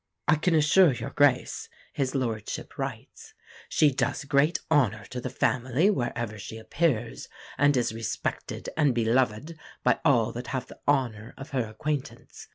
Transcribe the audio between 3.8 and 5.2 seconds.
does great honour